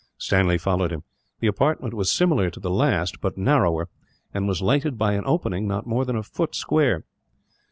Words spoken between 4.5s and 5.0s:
lighted